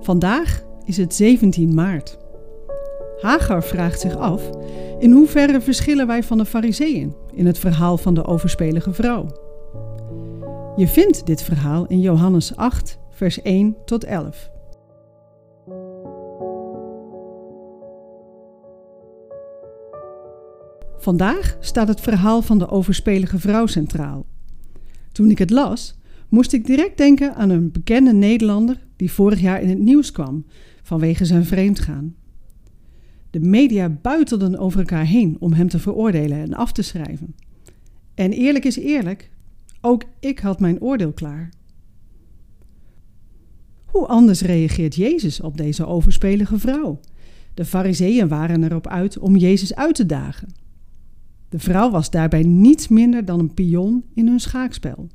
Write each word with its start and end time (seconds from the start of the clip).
Vandaag 0.00 0.64
is 0.84 0.96
het 0.96 1.14
17 1.14 1.74
maart. 1.74 2.18
Hagar 3.20 3.62
vraagt 3.62 4.00
zich 4.00 4.16
af: 4.16 4.50
in 4.98 5.12
hoeverre 5.12 5.60
verschillen 5.60 6.06
wij 6.06 6.22
van 6.22 6.38
de 6.38 6.44
Fariseeën 6.44 7.14
in 7.32 7.46
het 7.46 7.58
verhaal 7.58 7.98
van 7.98 8.14
de 8.14 8.24
overspelige 8.24 8.92
vrouw? 8.92 9.26
Je 10.76 10.88
vindt 10.88 11.26
dit 11.26 11.42
verhaal 11.42 11.86
in 11.86 12.00
Johannes 12.00 12.56
8, 12.56 12.98
vers 13.10 13.42
1 13.42 13.76
tot 13.84 14.04
11. 14.04 14.50
Vandaag 20.98 21.56
staat 21.60 21.88
het 21.88 22.00
verhaal 22.00 22.42
van 22.42 22.58
de 22.58 22.68
overspelige 22.68 23.38
vrouw 23.38 23.66
centraal. 23.66 24.26
Toen 25.12 25.30
ik 25.30 25.38
het 25.38 25.50
las, 25.50 25.94
moest 26.36 26.52
ik 26.52 26.66
direct 26.66 26.96
denken 26.96 27.34
aan 27.34 27.50
een 27.50 27.72
bekende 27.72 28.12
Nederlander 28.12 28.86
die 28.96 29.12
vorig 29.12 29.40
jaar 29.40 29.62
in 29.62 29.68
het 29.68 29.78
nieuws 29.78 30.12
kwam 30.12 30.46
vanwege 30.82 31.24
zijn 31.24 31.44
vreemdgaan. 31.44 32.14
De 33.30 33.40
media 33.40 33.88
buitelden 33.88 34.58
over 34.58 34.78
elkaar 34.78 35.04
heen 35.04 35.36
om 35.38 35.52
hem 35.52 35.68
te 35.68 35.78
veroordelen 35.78 36.38
en 36.38 36.54
af 36.54 36.72
te 36.72 36.82
schrijven. 36.82 37.34
En 38.14 38.32
eerlijk 38.32 38.64
is 38.64 38.76
eerlijk, 38.76 39.30
ook 39.80 40.04
ik 40.20 40.38
had 40.38 40.60
mijn 40.60 40.80
oordeel 40.80 41.12
klaar. 41.12 41.50
Hoe 43.84 44.06
anders 44.06 44.40
reageert 44.40 44.94
Jezus 44.94 45.40
op 45.40 45.56
deze 45.56 45.86
overspelige 45.86 46.58
vrouw? 46.58 47.00
De 47.54 47.64
fariseeën 47.64 48.28
waren 48.28 48.64
erop 48.64 48.86
uit 48.86 49.18
om 49.18 49.36
Jezus 49.36 49.74
uit 49.74 49.94
te 49.94 50.06
dagen. 50.06 50.48
De 51.48 51.58
vrouw 51.58 51.90
was 51.90 52.10
daarbij 52.10 52.42
niets 52.42 52.88
minder 52.88 53.24
dan 53.24 53.38
een 53.38 53.54
pion 53.54 54.04
in 54.14 54.26
hun 54.26 54.40
schaakspel. 54.40 55.08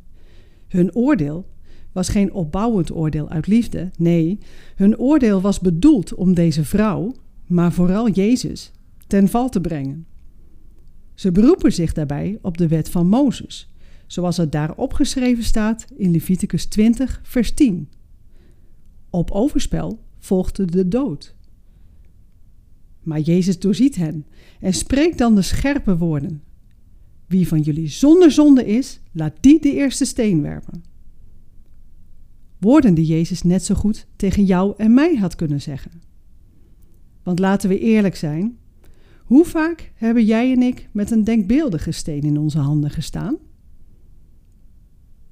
Hun 0.72 0.96
oordeel 0.96 1.50
was 1.92 2.10
geen 2.10 2.34
opbouwend 2.34 2.92
oordeel 2.92 3.30
uit 3.30 3.48
liefde. 3.48 3.92
Nee, 3.98 4.38
hun 4.76 4.98
oordeel 4.98 5.42
was 5.42 5.60
bedoeld 5.60 6.14
om 6.14 6.34
deze 6.34 6.66
vrouw, 6.66 7.16
maar 7.46 7.74
vooral 7.74 8.10
Jezus, 8.10 8.72
ten 9.08 9.28
val 9.28 9.50
te 9.50 9.62
brengen. 9.62 10.06
Ze 11.14 11.32
beroepen 11.32 11.74
zich 11.74 11.94
daarbij 11.94 12.40
op 12.42 12.58
de 12.58 12.68
wet 12.68 12.90
van 12.90 13.08
Mozes, 13.08 13.74
zoals 14.08 14.38
het 14.38 14.52
daar 14.52 14.76
opgeschreven 14.76 15.44
staat 15.44 15.88
in 15.98 16.12
Leviticus 16.12 16.66
20, 16.66 17.20
vers 17.24 17.54
10. 17.54 17.90
Op 19.10 19.32
overspel 19.32 20.00
volgde 20.20 20.66
de 20.66 20.88
dood. 20.88 21.36
Maar 23.04 23.20
Jezus 23.20 23.60
doorziet 23.60 23.96
hen 23.96 24.26
en 24.60 24.74
spreekt 24.74 25.18
dan 25.18 25.36
de 25.36 25.42
scherpe 25.42 25.98
woorden. 25.98 26.42
Wie 27.32 27.48
van 27.48 27.62
jullie 27.62 27.88
zonder 27.88 28.32
zonde 28.32 28.66
is, 28.66 29.00
laat 29.12 29.34
die 29.40 29.62
de 29.62 29.74
eerste 29.74 30.06
steen 30.06 30.42
werpen. 30.42 30.84
Woorden 32.58 32.94
die 32.94 33.06
Jezus 33.06 33.42
net 33.42 33.64
zo 33.66 33.76
goed 33.76 34.08
tegen 34.16 34.46
jou 34.46 34.74
en 34.78 34.94
mij 34.94 35.16
had 35.16 35.36
kunnen 35.36 35.62
zeggen. 35.62 35.92
Want 37.24 37.40
laten 37.40 37.70
we 37.70 37.80
eerlijk 37.80 38.16
zijn, 38.16 38.58
hoe 39.24 39.46
vaak 39.46 39.92
hebben 39.96 40.26
jij 40.26 40.52
en 40.52 40.62
ik 40.62 40.90
met 40.92 41.12
een 41.12 41.24
denkbeeldige 41.24 41.92
steen 41.92 42.22
in 42.22 42.38
onze 42.38 42.60
handen 42.60 42.90
gestaan? 42.90 43.38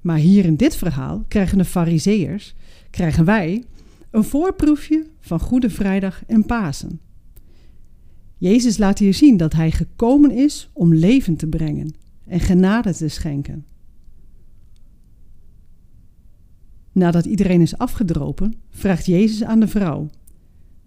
Maar 0.00 0.18
hier 0.18 0.44
in 0.44 0.56
dit 0.56 0.76
verhaal 0.76 1.24
krijgen 1.28 1.58
de 1.58 1.64
Fariseërs, 1.64 2.54
krijgen 2.90 3.24
wij, 3.24 3.64
een 4.10 4.24
voorproefje 4.24 5.06
van 5.20 5.40
Goede 5.40 5.70
Vrijdag 5.70 6.22
en 6.26 6.46
Pasen. 6.46 7.00
Jezus 8.40 8.78
laat 8.78 8.98
hier 8.98 9.14
zien 9.14 9.36
dat 9.36 9.52
hij 9.52 9.70
gekomen 9.70 10.30
is 10.30 10.70
om 10.72 10.94
leven 10.94 11.36
te 11.36 11.46
brengen 11.46 11.94
en 12.26 12.40
genade 12.40 12.94
te 12.94 13.08
schenken. 13.08 13.66
Nadat 16.92 17.24
iedereen 17.24 17.60
is 17.60 17.78
afgedropen, 17.78 18.54
vraagt 18.70 19.06
Jezus 19.06 19.44
aan 19.44 19.60
de 19.60 19.68
vrouw: 19.68 20.10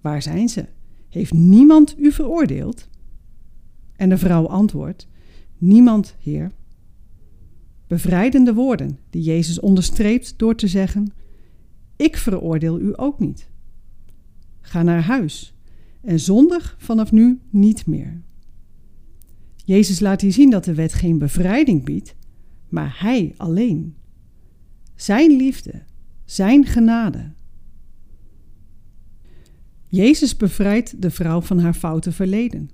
Waar 0.01 0.21
zijn 0.21 0.49
ze? 0.49 0.65
Heeft 1.09 1.33
niemand 1.33 1.95
u 1.99 2.11
veroordeeld? 2.11 2.89
En 3.95 4.09
de 4.09 4.17
vrouw 4.17 4.47
antwoordt: 4.47 5.07
Niemand, 5.57 6.15
Heer. 6.19 6.51
Bevrijdende 7.87 8.53
woorden 8.53 8.99
die 9.09 9.21
Jezus 9.21 9.59
onderstreept 9.59 10.33
door 10.37 10.55
te 10.55 10.67
zeggen: 10.67 11.13
Ik 11.95 12.17
veroordeel 12.17 12.79
u 12.79 12.93
ook 12.95 13.19
niet. 13.19 13.49
Ga 14.61 14.83
naar 14.83 15.01
huis 15.01 15.52
en 16.03 16.19
zondig 16.19 16.75
vanaf 16.79 17.11
nu 17.11 17.39
niet 17.49 17.85
meer. 17.85 18.21
Jezus 19.55 19.99
laat 19.99 20.21
hier 20.21 20.31
zien 20.31 20.49
dat 20.49 20.63
de 20.63 20.73
wet 20.73 20.93
geen 20.93 21.17
bevrijding 21.17 21.85
biedt, 21.85 22.15
maar 22.69 22.95
Hij 22.99 23.33
alleen. 23.37 23.95
Zijn 24.95 25.35
liefde, 25.35 25.83
Zijn 26.25 26.65
genade. 26.65 27.31
Jezus 29.87 30.37
bevrijdt 30.37 31.01
de 31.01 31.11
vrouw 31.11 31.41
van 31.41 31.59
haar 31.59 31.73
foute 31.73 32.11
verleden. 32.11 32.69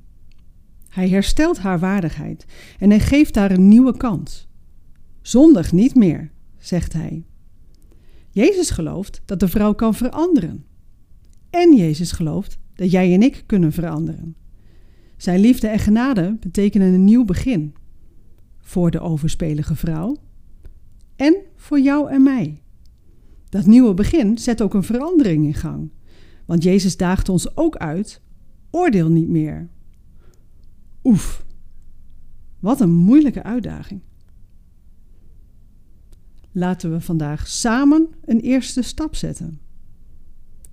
Hij 0.89 1.09
herstelt 1.09 1.57
haar 1.57 1.79
waardigheid 1.79 2.45
en 2.79 2.89
hij 2.89 2.99
geeft 2.99 3.35
haar 3.35 3.51
een 3.51 3.67
nieuwe 3.67 3.97
kans. 3.97 4.47
Zondig 5.21 5.71
niet 5.71 5.95
meer, 5.95 6.31
zegt 6.57 6.93
hij. 6.93 7.25
Jezus 8.29 8.69
gelooft 8.69 9.21
dat 9.25 9.39
de 9.39 9.47
vrouw 9.47 9.73
kan 9.73 9.95
veranderen. 9.95 10.65
En 11.49 11.75
Jezus 11.75 12.11
gelooft 12.11 12.57
dat 12.79 12.91
jij 12.91 13.13
en 13.13 13.21
ik 13.21 13.43
kunnen 13.45 13.71
veranderen. 13.71 14.35
Zijn 15.17 15.39
liefde 15.39 15.67
en 15.67 15.79
genade 15.79 16.37
betekenen 16.39 16.93
een 16.93 17.03
nieuw 17.03 17.25
begin. 17.25 17.75
Voor 18.59 18.91
de 18.91 18.99
overspelige 18.99 19.75
vrouw 19.75 20.17
en 21.15 21.35
voor 21.55 21.79
jou 21.79 22.09
en 22.09 22.23
mij. 22.23 22.61
Dat 23.49 23.65
nieuwe 23.65 23.93
begin 23.93 24.37
zet 24.37 24.61
ook 24.61 24.73
een 24.73 24.83
verandering 24.83 25.45
in 25.45 25.53
gang. 25.53 25.91
Want 26.45 26.63
Jezus 26.63 26.97
daagt 26.97 27.29
ons 27.29 27.57
ook 27.57 27.75
uit: 27.75 28.21
oordeel 28.69 29.09
niet 29.09 29.29
meer. 29.29 29.69
Oef, 31.03 31.45
wat 32.59 32.81
een 32.81 32.93
moeilijke 32.95 33.43
uitdaging. 33.43 34.01
Laten 36.51 36.91
we 36.91 37.01
vandaag 37.01 37.47
samen 37.47 38.07
een 38.25 38.39
eerste 38.39 38.81
stap 38.81 39.15
zetten. 39.15 39.59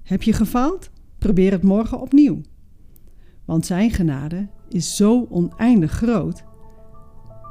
Heb 0.03 0.23
je 0.23 0.33
gefaald? 0.33 0.91
Probeer 1.19 1.53
het 1.53 1.63
morgen 1.63 2.01
opnieuw. 2.01 2.41
Want 3.45 3.67
Zijn 3.67 3.91
genade 3.91 4.49
is 4.69 4.97
zo 4.97 5.27
oneindig 5.31 5.93
groot. 5.93 6.45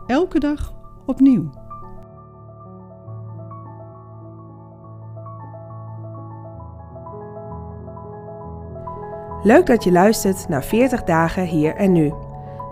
Elke 0.08 0.40
dag 0.40 0.76
opnieuw. 1.06 1.50
Leuk 9.44 9.66
dat 9.66 9.84
je 9.84 9.92
luistert 9.92 10.48
naar 10.48 10.64
40 10.64 11.04
dagen 11.04 11.46
hier 11.46 11.76
en 11.76 11.92
nu. 11.92 12.14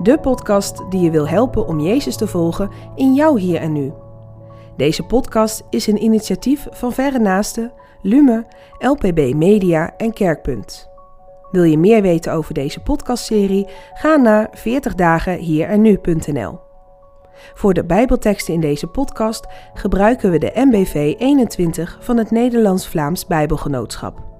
De 0.01 0.19
podcast 0.19 0.83
die 0.89 1.01
je 1.01 1.11
wil 1.11 1.27
helpen 1.27 1.67
om 1.67 1.79
Jezus 1.79 2.15
te 2.17 2.27
volgen 2.27 2.69
in 2.95 3.13
jouw 3.13 3.35
hier 3.35 3.59
en 3.59 3.71
nu. 3.71 3.91
Deze 4.77 5.03
podcast 5.03 5.63
is 5.69 5.87
een 5.87 6.03
initiatief 6.03 6.67
van 6.71 6.93
Verre 6.93 7.19
Naasten, 7.19 7.71
Lume, 8.01 8.45
LPB 8.79 9.33
Media 9.33 9.93
en 9.97 10.13
Kerkpunt. 10.13 10.89
Wil 11.51 11.63
je 11.63 11.77
meer 11.77 12.01
weten 12.01 12.33
over 12.33 12.53
deze 12.53 12.79
podcastserie? 12.79 13.67
Ga 13.93 14.15
naar 14.15 14.47
40 14.51 14.95
dagen 14.95 15.39
en 15.67 15.81
nu.nl. 15.81 16.59
Voor 17.53 17.73
de 17.73 17.85
Bijbelteksten 17.85 18.53
in 18.53 18.59
deze 18.59 18.87
podcast 18.87 19.47
gebruiken 19.73 20.31
we 20.31 20.37
de 20.37 20.51
MBV 20.53 21.15
21 21.17 21.97
van 22.01 22.17
het 22.17 22.31
Nederlands-Vlaams 22.31 23.27
Bijbelgenootschap. 23.27 24.32